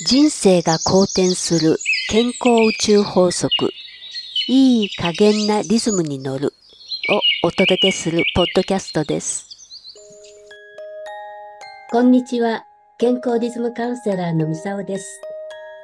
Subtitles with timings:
[0.00, 1.76] 人生が好転する
[2.08, 3.50] 健康宇宙法則。
[4.46, 6.54] いい加減なリズムに乗る。
[7.10, 9.44] をお届けするポッドキャストです。
[11.90, 12.64] こんにちは。
[12.98, 15.20] 健康リズムカウンセラーのみさおです。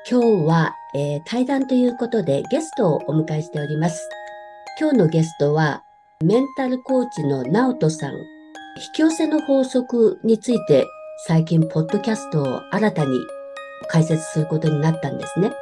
[0.08, 4.08] 今日は、えー、対談ということでゲストをお迎えしております。
[4.78, 5.82] 今日のゲストは
[6.22, 8.12] メンタルコーチのナオトさん。
[8.12, 8.18] 引
[8.94, 10.86] き寄せの法則について
[11.26, 13.18] 最近ポッドキャストを新たに
[13.86, 15.52] 解説することになったんですね。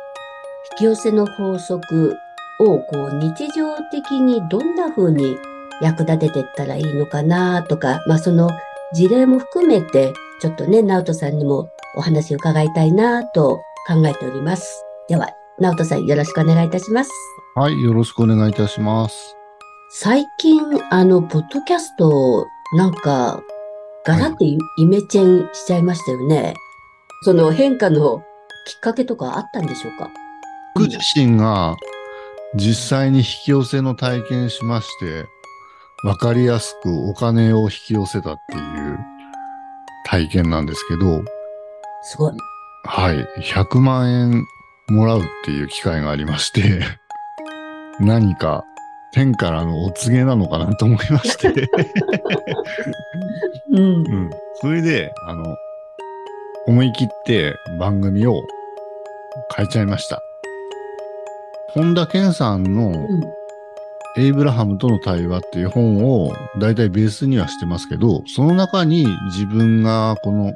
[0.73, 2.17] 引き寄せの法則
[2.61, 5.37] をこう日常的にどんな風に
[5.81, 8.51] 役立てていったらいいのかなとか、まあその
[8.93, 10.13] 事例も含めて
[10.43, 14.85] ちょっとね、ナオトさんにもお話を伺いたいなと考えております。
[15.09, 17.11] では、ナオトさんよろしくお願いいたします。
[17.55, 19.37] はい、よろしくお願いいたします。
[19.91, 23.41] 最近、あの、ポッドキャスト、なんか、
[24.05, 26.55] ガラッてイメチェンしちゃいましたよね。
[27.23, 28.23] はいその変化の
[28.67, 30.11] きっかけとかあったんでしょうか？
[30.75, 31.77] 僕自身が
[32.55, 35.27] 実際に引き寄せの体験しまして、
[36.05, 38.99] わかりやすくお金を引き寄せたっていう
[40.07, 41.23] 体験なんですけど、
[42.03, 42.33] すごい。
[42.85, 43.25] はい。
[43.41, 44.45] 100万円
[44.89, 46.81] もらうっていう機会がありまして
[48.01, 48.65] 何か
[49.13, 51.49] 天からのお告げなのかなと思いまして
[53.71, 54.31] うん、うん。
[54.61, 55.57] それで、あの、
[56.67, 58.43] 思い切って番組を
[59.57, 60.23] 変えちゃいました。
[61.71, 63.09] 本田健さんの、
[64.17, 70.53] エイブラハムとの対話っていう本を大体ベースにはしてますけど、その中に自分がこの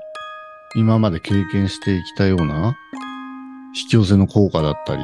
[0.77, 2.77] 今まで経験してきたような
[3.75, 5.03] 引き寄せの効果だったり、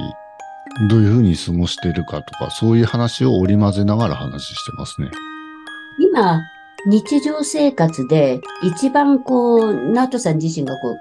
[0.91, 5.09] どういうふうに過ごしているかとか、そういう話を織り交ぜながら話してますね。
[5.99, 6.43] 今、
[6.87, 10.97] 日常生活で一番こう、ナートさん自身がこう、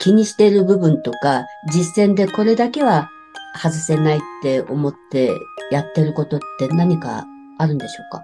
[0.00, 3.08] 気にしている部分とか、実践でこれだけは
[3.56, 5.30] 外せないって思って
[5.70, 7.24] やってることって何か
[7.58, 8.22] あるんでしょうか？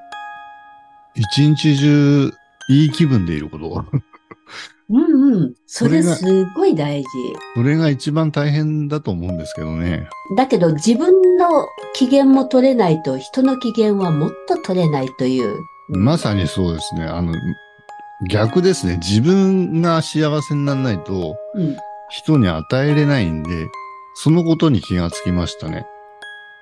[1.14, 2.30] 一日中、
[2.68, 3.84] いい気分でいること
[4.90, 5.54] うんうん。
[5.66, 7.08] それすごい大事。
[7.54, 10.08] それが一番大変だと思うんですけどね。
[10.36, 15.56] だけど自分の機嫌も取れないと人の機嫌はもっと取れないという。
[15.92, 17.04] まさにそうですね。
[17.04, 17.34] あの、
[18.28, 18.96] 逆ですね。
[18.96, 21.36] 自分が幸せにならないと、
[22.08, 23.50] 人に与えれないんで、
[24.14, 25.86] そのことに気がつきましたね。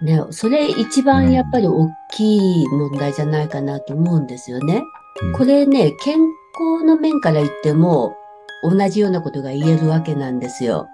[0.00, 4.82] ね、それ一番やっぱり大きい問題じゃないかなと思うんですよね。
[5.22, 6.18] うん、これね、健
[6.54, 8.16] 康の面から言っても、
[8.62, 10.88] 同じようなことが言えるわけなんですよ。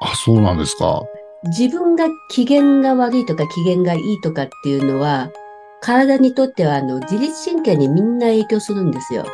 [0.00, 1.02] あ、そうなんですか。
[1.44, 5.30] 自分が機嫌が悪いとか機嫌がいいとかっていうのは、
[5.82, 9.24] 体にとっては、あの、自律神経にみんな影響するんですよ。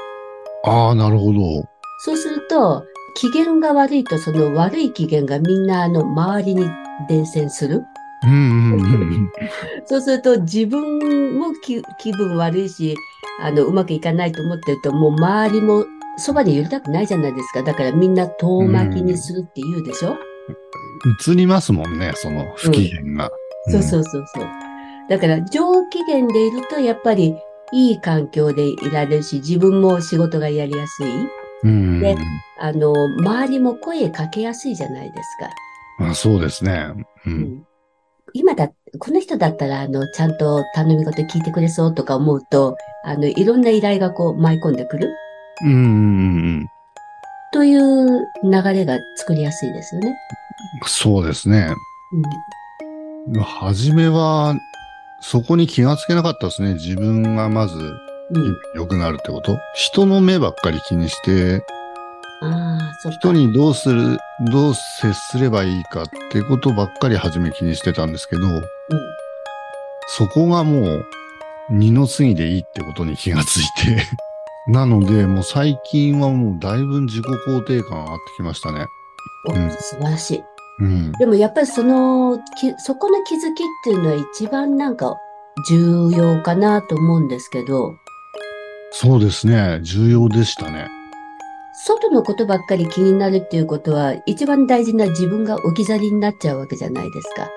[0.64, 1.68] ああ、なるほど。
[2.00, 2.84] そうすると、
[3.16, 6.66] 機嫌が悪いと、その悪い機嫌がみんな、あの、周りに
[7.08, 7.84] 伝染する。
[8.24, 9.30] うんうんうん、
[9.86, 12.96] そうすると、自分も気分悪いし、
[13.40, 15.84] あの、うまくいかないと思ってると、もう周りも
[16.16, 17.62] そばで寄りたくないじゃないですか。
[17.62, 23.30] だからみんな遠巻きにするって言うでしょ、うん、映りますもんね、その不機嫌が。
[23.66, 24.67] うん、そうそうそうそう。
[25.08, 27.34] だから上機嫌でいるとやっぱり
[27.72, 31.08] いい環境でいられるし、自分も仕事がやりやすい。
[31.64, 32.16] うん、で、
[32.58, 35.28] あの、周りも声かけやすいじゃないです
[35.98, 36.10] か。
[36.10, 36.92] あそうですね。
[37.26, 37.66] うん、うん、
[38.32, 45.10] 今だ、この人だったら、あの、ちゃんと頼み事聞いてくれそうとか思うと、あの、いろんな依頼がこう舞い込んでくる。
[45.64, 46.66] うん。
[47.52, 50.16] という流れが作りやすいですよね。
[50.86, 51.74] そうですね。
[53.26, 54.54] うん、初めは、
[55.20, 56.74] そこに気がつけなかったですね。
[56.74, 57.94] 自分がまず
[58.74, 61.64] 良くなるってこと、うん、人の目ばっかり気にして、
[63.10, 64.18] 人にどうする、
[64.52, 68.62] どう接すればいいかってことばっかり初め気にしてたんですけど、うん、
[70.08, 71.06] そこがもう
[71.70, 74.02] 二の次でいいってことに気がついて
[74.70, 78.86] なので、もう最近はもうだいぶ自己肯定感上がってきましたね。
[79.46, 80.57] うん、素晴らしい。
[80.80, 82.38] うん、でもやっぱりその、
[82.78, 85.18] そこの気づきっていうのは一番なんか
[85.68, 87.94] 重要かなと思うんですけど。
[88.92, 89.80] そうですね。
[89.82, 90.88] 重要でしたね。
[91.84, 97.48] 外のことばっかり気になるっていうことは、一番大事な自分が置き去りになっちゃうわけじゃないですか。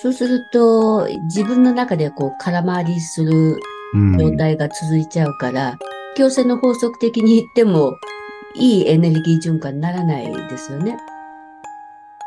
[0.00, 3.60] そうすると、自分の中でこう空回りする
[4.18, 5.78] 状態が続いちゃうから、
[6.16, 7.98] 強制の法則的に言っても、
[8.54, 10.96] いいエネルギー循環にならないですよね。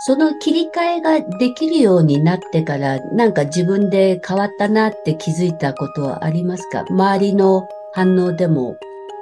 [0.03, 6.85] その切り替えができるようになってから、なんか自分で変わったなって気づいたことはありますか？
[6.89, 8.77] 周りの反応でも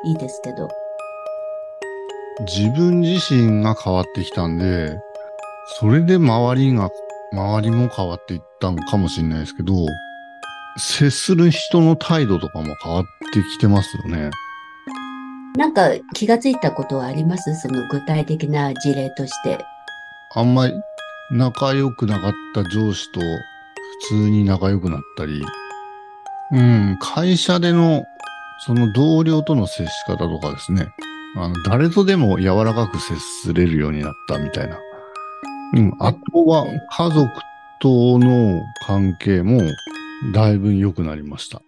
[0.06, 0.70] いいですけど。
[2.48, 4.98] 自分自身が変わってきたんで、
[5.82, 6.90] それで周りが、
[7.34, 9.74] 周りも変わっていったのかもしれないですけど、
[10.78, 13.04] 接する人の態度とかも変わっ
[13.34, 14.30] てきてますよね。
[15.58, 17.54] なんか気がついたことはあります？
[17.60, 19.58] その具体的な事例として。
[20.36, 20.74] あんまり
[21.32, 23.28] 仲良くなかった上司と普
[24.10, 25.44] 通に仲良くなったり、
[26.52, 28.06] うん、会社での
[28.66, 30.90] その同僚との接し方とかですね。
[31.36, 34.78] あの、誰とでも柔らかく接すれるようになったみたいな。
[35.76, 35.94] うん。
[36.00, 37.30] あとは、家族
[37.80, 39.62] との関係も
[40.34, 41.62] だいぶ良くなりました。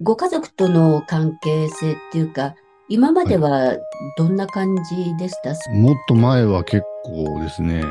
[0.00, 2.54] ご家族との関係性っていうか、
[2.90, 3.76] 今までは
[4.16, 7.84] どんな感じでした、はい、もっと前は結構ですね、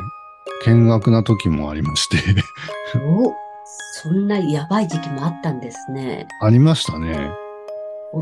[0.65, 2.17] 見学な時もありまして
[2.99, 3.31] お
[3.93, 6.27] そんなやばい時期もあったんですね。
[6.41, 7.29] ありましたね。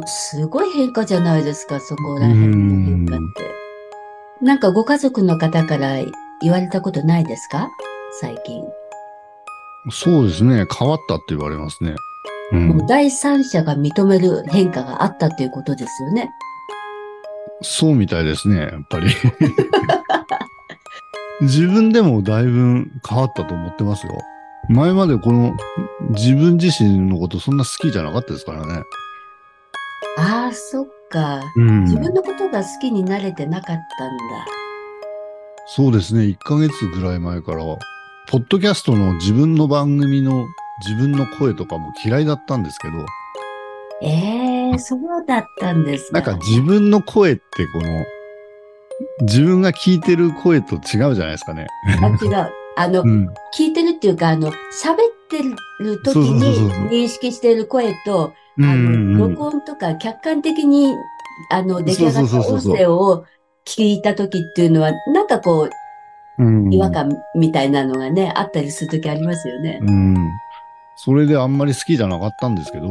[0.05, 4.45] すごい変化じゃないですか、そこら辺の変化って。
[4.45, 5.99] なんかご家族の方から
[6.41, 7.69] 言われたことないですか？
[8.19, 8.63] 最近。
[9.91, 10.65] そうですね。
[10.77, 11.95] 変わったって言われますね。
[12.51, 16.29] うん、第三者が認める変化があったっていうことですよね。
[17.61, 19.07] そうみたいですね、やっぱり。
[21.41, 24.17] 自分でもだいぶ変わったと思ってますよ。
[24.69, 25.55] 前までこの
[26.11, 28.83] 自分自身のことそんな好きじゃなかったですからね。
[30.17, 31.83] ああ、そっか、うん。
[31.83, 33.85] 自分のことが好きになれてなかったんだ。
[35.67, 36.21] そうですね。
[36.23, 37.63] 1ヶ月ぐらい前から、
[38.27, 40.45] ポッドキャストの自分の番組の
[40.85, 42.93] 自分の声とかも嫌いだったんですけど。
[44.01, 46.21] ええー、そうだったんですか。
[46.21, 48.05] なんか自分の声ってこの、
[49.21, 51.67] 自分が聞いてる声と違うじゃないですかね。
[52.01, 52.51] あ、違う。
[52.77, 54.55] あの、うん、聞いてるっていうか、あの、喋っ
[55.29, 55.41] て
[55.83, 60.93] る時に認識している声と、あの、録音とか客観的に、
[61.51, 63.25] あの、出来上がった音声を
[63.65, 65.69] 聞いた時っていうのは、なんかこう、
[66.71, 69.79] 違和感みたいなのがね、あったりする時ありますよね。
[69.81, 70.15] うん。
[70.97, 72.87] それであんまり好きじゃなかったんですけど、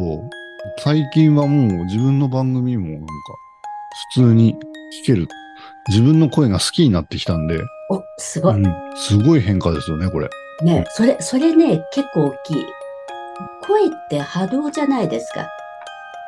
[0.79, 3.07] 最近はもう自分の番組もなんか、
[4.15, 4.55] 普通に
[5.03, 5.29] 聞ける。
[5.89, 7.61] 自分の声が好きになってきたんで。
[7.91, 10.29] お、すごい、うん、すごい変化ですよね、これ。
[10.63, 12.67] ねそれ、それね、結構大きい。
[13.67, 15.49] 声って波動じゃないですか。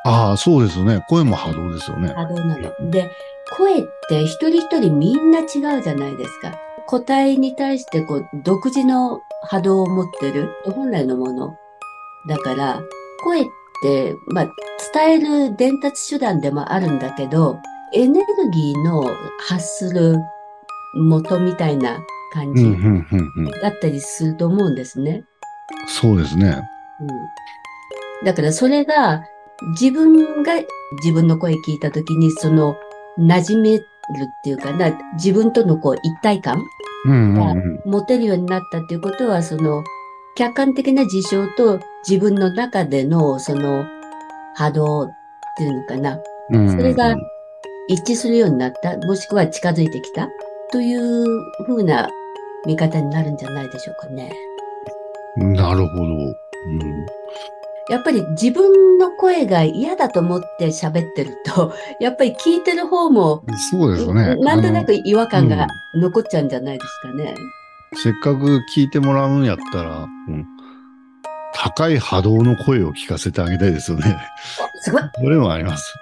[0.05, 1.03] ああ、そうですよね。
[1.09, 2.09] 声も波動ですよね。
[2.09, 2.91] 波動なの。
[2.91, 3.11] で、
[3.57, 5.43] 声って一人一人みんな違
[5.79, 6.55] うじゃないですか。
[6.87, 11.57] 個体に対してこう独自の波動を持ってる本来のもの。
[12.29, 12.81] だから、
[13.25, 13.51] 声って、
[14.29, 14.49] まあ、
[14.93, 17.59] 伝える伝達手段でもあるんだけど、
[17.93, 19.09] エネルギーの
[19.49, 20.17] 発する
[20.95, 21.99] 元みたいな
[22.33, 22.65] 感じ
[23.63, 25.25] だったりすると思うんですね。
[25.87, 26.63] そうですね。
[27.01, 29.25] うん、だからそれが
[29.81, 30.55] 自分が
[31.03, 32.77] 自分の声聞いたときにその
[33.19, 33.87] 馴染めるっ
[34.43, 36.65] ていうかな、自分とのこう一体感
[37.05, 39.85] が持てるようになったっていうことは、その
[40.37, 43.87] 客観的な事象と自分の中でのその
[44.55, 45.09] 波動っ
[45.57, 46.21] ていうのかな。
[46.71, 47.17] それが
[47.89, 50.29] 一致するようになった、もしくは近づいてきた
[50.71, 51.25] という
[51.65, 52.09] ふうな
[52.67, 54.33] 見方になるんじゃないでしょうかね。
[55.37, 56.03] なるほど。
[56.03, 57.07] うん、
[57.89, 64.37] やっぱり自分の声が嫌だと思って喋ってると、 やっぱり聞いてる方も、そうですね。
[64.37, 67.35] なんとなく違和感が残っちゃうんじゃないですかね。
[67.37, 70.47] うん、せっかく聞いてもらうんやったら、うん、
[71.55, 74.17] 高い波動の声を聞かせてあげたいですよね。
[74.83, 75.03] すごい。
[75.15, 75.95] それもあります。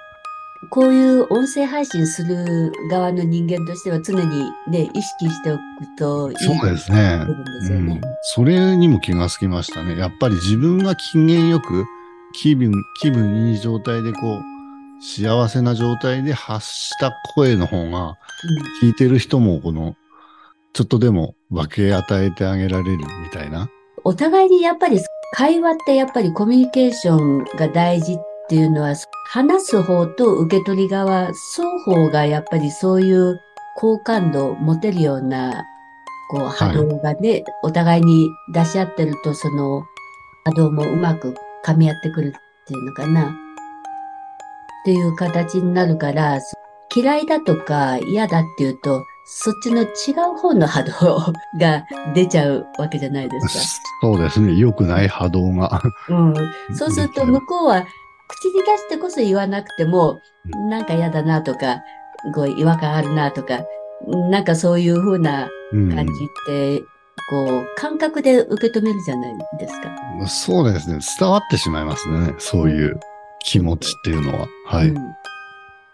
[0.69, 5.61] こういう音声配信する側の人間としては常にね、意識しておく
[5.97, 7.19] といいそうですね。
[7.59, 8.01] ですよね、うん。
[8.21, 9.97] それにも気がつきましたね。
[9.97, 11.85] やっぱり自分が機嫌よく、
[12.33, 14.41] 気分、気分いい状態でこう、
[15.01, 18.17] 幸せな状態で発した声の方が、
[18.81, 19.95] 聞いてる人もこの、
[20.73, 23.69] ちょっとでも分け与えてあげられるみたいな？
[24.03, 24.99] お互いにやっぱり
[25.33, 28.95] 会話ってやっぱりコミュニケーションが大事っていうのは、
[29.27, 33.39] 話す方と受け取り側、双方がやっぱりそういう
[33.75, 35.65] 好感度を持てるような、
[36.29, 39.83] こう波動がね、はい、お互いに出し合ってると、その
[40.45, 41.35] 波動もうまく
[41.65, 43.29] 噛み合ってくるっていうのかな。
[43.29, 43.33] っ
[44.85, 46.39] ていう形になるから、
[46.95, 49.85] 嫌いだとか嫌だっていうと、そっちの違
[50.31, 53.63] う方の波動が出ちゃうわけじゃないですか。
[54.01, 54.53] そうですね。
[54.53, 55.81] 良くない波動が。
[56.09, 56.33] うん。
[56.75, 57.85] そうすると向こうは
[58.27, 60.21] 口に出してこそ言わなくても、
[60.69, 61.81] なんか嫌だなとか、
[62.33, 63.65] こう違和感あるなとか、
[64.29, 66.83] なんかそういうふうな感じって、
[67.29, 69.89] こう、感覚で受け止めるじゃないですか。
[70.27, 70.99] そうですね。
[71.19, 72.35] 伝わってしまいますね。
[72.37, 72.99] そういう
[73.39, 74.47] 気持ちっていうのは。
[74.67, 74.89] はい。
[74.89, 75.15] うん、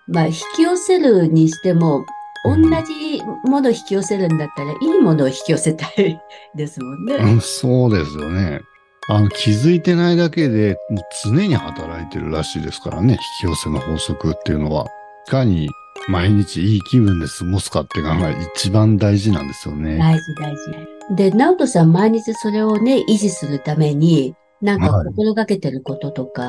[0.07, 2.05] まあ、引き寄せるにしても、
[2.43, 6.19] 同じものを引き寄せるんだったら、いいものを引き寄せたい
[6.55, 7.15] ですもんね。
[7.15, 8.61] うん、そうですよね。
[9.09, 14.87] あの、気づいてないだけで、もう常に働いてるらしいですからね、引き寄せの法則っていうのは。
[15.27, 15.69] いかに
[16.07, 19.97] 毎日いい気分で過ごすかっていうのが一番大事なんですよね。
[19.97, 21.15] 大事、大事。
[21.15, 26.43] で、ナオトさん毎日それをね、維持するために、なんか心がけてることとか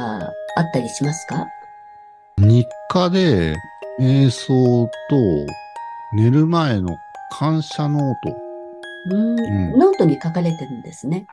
[0.57, 1.47] あったりしますか、は
[2.39, 3.57] い、日課で
[3.99, 5.17] 瞑想と
[6.15, 6.97] 寝る前の
[7.31, 8.37] 感謝ノート。
[9.11, 11.27] うん、ノートに書かれてるんですね。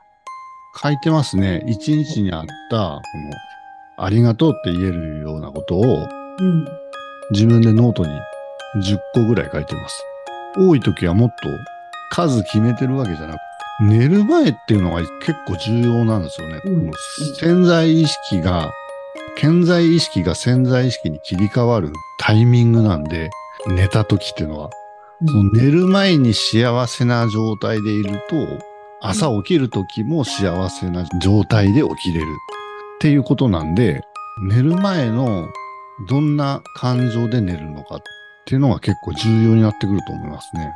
[0.81, 1.63] 書いてますね。
[1.67, 3.17] 一日にあった、こ
[3.97, 6.07] の、ありがとうって言えるようなことを、
[6.39, 6.65] うん、
[7.31, 8.11] 自分でノートに
[8.77, 10.03] 10個ぐらい書いてます。
[10.55, 11.49] 多い時はもっと
[12.11, 13.39] 数決めてるわけじゃなく
[13.81, 16.59] 寝る前っていうのが結構重要なんですよね。
[16.65, 16.91] うん、
[17.39, 18.73] 潜在意識が、
[19.37, 23.29] 潜在意識が潜在意識に切り替わるタイミングなんで、
[23.67, 24.69] 寝た時っていうのは、
[25.21, 28.59] うん、その寝る前に幸せな状態でいると、
[29.01, 34.01] 朝起きる時も幸せな状態で起きれるっていうことなんで、
[34.41, 35.49] 寝る前の
[36.07, 37.99] どんな感情で寝るのかっ
[38.45, 40.71] ていうのが結構重要になってくると思いますね。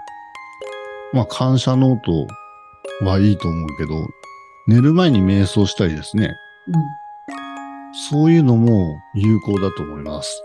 [1.13, 4.08] まあ感謝ノートはいいと思うけど、
[4.68, 6.36] 寝る前に瞑想したりですね。
[6.68, 6.75] うん。
[8.10, 10.44] そういうのも有効だと思います。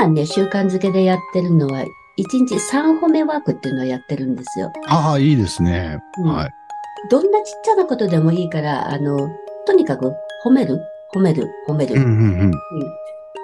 [0.00, 4.72] 今ね、習慣づけでやってるのは、1日3褒めワークっていうのをやってるんですよ。
[4.88, 5.98] ああ、いいですね。
[6.18, 6.50] うん、はい。
[7.10, 9.28] どんなちっちゃなことでもいいから、あの、
[9.66, 10.10] とにかく
[10.42, 10.80] 褒める、
[11.14, 11.96] 褒める、褒める。
[11.96, 12.40] うんうんうん。
[12.40, 12.52] うん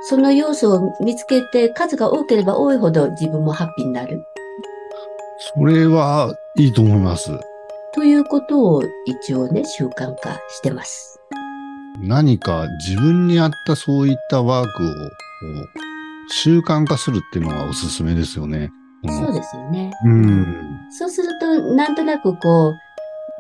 [0.08, 4.22] その要素を見つけて数が多ければ多いほど自分もハッピーになる。
[5.56, 7.30] それはいいと思います。
[7.92, 11.18] ということを一応ね、習慣化してます。
[11.98, 15.95] 何か自分に合ったそういったワークを
[16.30, 18.70] 習慣化するっていうのがおすすめですよね。
[19.08, 19.92] そうですよね。
[20.04, 20.80] うん。
[20.90, 22.78] そうすると、なんとなくこう、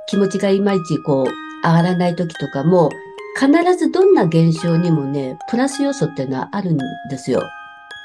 [0.08, 2.90] 気持ちがいまいちこう、上がらない時とかも、
[3.38, 6.78] 必ずどんな現象にもね、プラス要素っていうのはあるん
[7.10, 7.42] ですよ。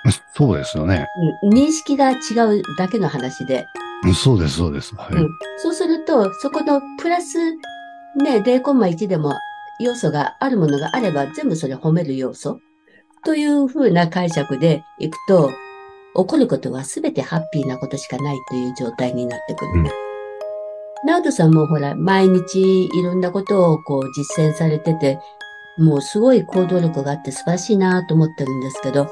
[0.33, 1.07] そうですよね。
[1.43, 2.15] 認識が違
[2.59, 3.65] うだけの話で。
[4.15, 4.95] そうです、そうです。
[4.95, 5.29] はい、うん。
[5.57, 9.33] そうすると、そこのプラス、ね、0.1でも
[9.79, 12.59] 要素があるものがあれば、全部それ褒める要素
[13.23, 15.51] というふうな解釈でいくと、
[16.15, 19.71] 起こることは全てハッピーなことしかないという状態になってくる。
[19.75, 20.11] うん
[21.03, 25.19] ナウトさんもほら、毎日いろんなことをこう実践されてて、
[25.79, 29.07] もうすごい行動力があって素晴らしいなと思ってるんですけど、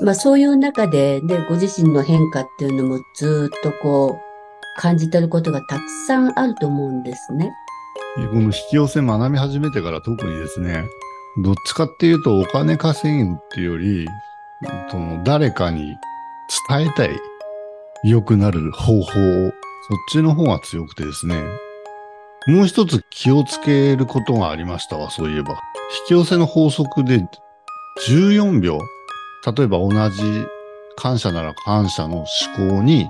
[0.00, 7.52] まあそういう中でね、ご自身の変化っていうのもずっとこう感じてることがたくさんあると思うんですね。
[8.14, 10.84] この引き寄せ学び始めてから特にですね、
[11.38, 14.08] どっちかっていうとお金稼ぐっていうより、
[14.90, 15.96] その誰かに
[16.68, 17.10] 伝えたい
[18.04, 21.42] 良くなる方法をそっちの方が強くてですね。
[22.46, 25.50] もう一つ気をつけることがありましたわ、そういえば。
[25.50, 25.56] 引
[26.08, 27.26] き寄せの法則で
[28.06, 28.78] 14秒。
[29.56, 30.22] 例えば同じ
[30.96, 32.26] 感謝なら感謝の思
[32.76, 33.08] 考に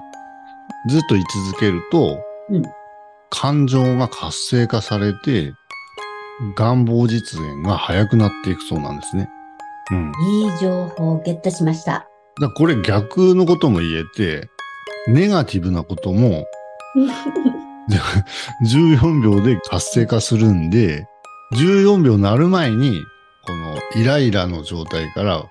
[0.88, 2.18] ずっと居続けると、
[2.50, 2.62] うん、
[3.30, 5.52] 感情が活性化されて、
[6.56, 9.28] 願望実現が早くなっていくそうなんですね。
[9.90, 10.12] うん。
[10.42, 12.08] いい情報をゲットしました。
[12.40, 14.48] だこれ逆のことも言えて、
[15.06, 16.46] ネガティブなことも
[18.64, 21.06] 14秒で活性化するんで、
[21.54, 23.00] 14秒なる前に、
[23.46, 25.50] このイライラの状態から、こ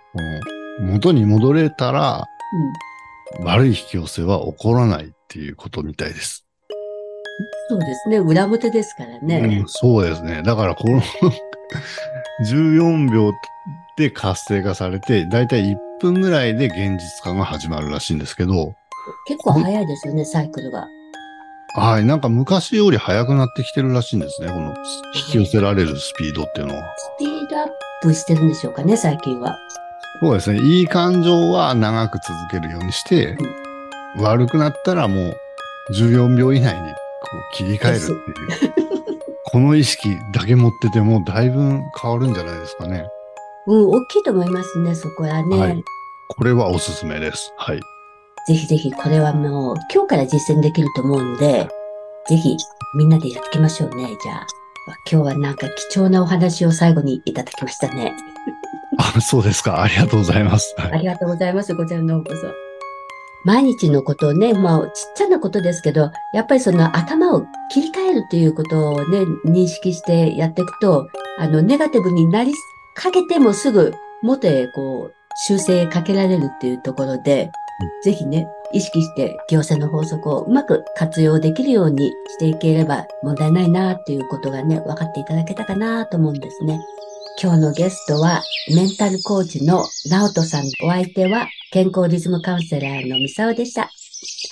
[0.81, 2.25] の元に戻れたら、
[3.39, 6.42] うん、悪い引き寄せは起こらないっていうことみたいです。
[7.69, 8.17] そうですね。
[8.17, 9.59] 裏表ですからね。
[9.61, 10.41] うん、そうですね。
[10.43, 11.01] だからこの
[12.45, 13.31] 14秒
[13.97, 18.75] で活性化されて、だいたい1分ぐらいで現実化が始まるらしいんですけど。
[19.27, 20.87] 結構早いですよね、サイクルが。
[21.75, 22.05] はい。
[22.05, 24.49] なんか昔より速くなってきてるらしいんですね。
[24.49, 24.75] この
[25.15, 26.83] 引き寄せられるスピードっていうのは。
[26.97, 27.67] スピードアッ
[28.01, 29.57] プしてるんでしょうかね、最近は。
[30.21, 30.59] そうですね。
[30.59, 33.35] いい感情は長く続けるようにして、
[34.15, 35.37] うん、悪くなったらもう
[35.93, 36.93] 14秒以内に
[37.53, 38.73] 切り替えるっていう。
[39.51, 43.05] この意識だけ持っててもだいぶ変わるんじゃないですかね。
[43.67, 45.57] うん、大きいと思いますね、そこはね。
[45.57, 45.83] はい。
[46.29, 47.53] これはおすすめです。
[47.57, 47.79] はい。
[48.47, 51.67] ぜひぜひこれはもう今日から実践できると思うんで、
[52.27, 52.57] ぜひ
[52.95, 54.17] みんなでやっていきましょうね。
[54.21, 54.47] じゃあ、
[55.09, 58.13] 今日はなんか貴重なお話を最後にいただきましたね。
[58.97, 59.81] あ、そうですか。
[59.81, 60.75] ありがとうございます。
[60.77, 61.75] はい、ありがとうございます。
[61.75, 62.47] こちらのこそ。
[63.45, 71.07] 毎日のことをね、まあ、ちっちゃなことですけど、やっぱりその頭を切り替えるということをね、認識してやっていくと、
[71.37, 72.53] あの、ネガティブになり
[72.95, 77.51] かけてもすぐ元へこう、修正かけられるっていうところで、
[78.03, 86.79] ぜひね、意識して行政の法則をうまく活用できるようにしていければ問題ないなっていうことがね、分かっていただけたかなと思うんですね。
[87.41, 90.65] 今日のゲストはメンタルコーチの直人さん。
[90.83, 93.89] お相手は健康リズムカウンセラーのミサオでした。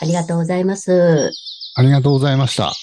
[0.01, 1.31] ありがとうございます。
[1.75, 2.73] ありがとうございました。